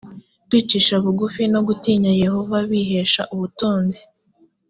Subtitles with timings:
[0.47, 4.01] kwicisha bugufi no gutinya yehova bihesha ubutunzi.